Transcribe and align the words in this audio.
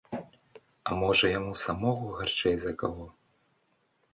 А 0.87 0.95
можа, 1.01 1.29
яму 1.39 1.53
самому 1.65 2.07
гарчэй 2.19 2.55
за 2.65 2.71
каго. 2.81 3.05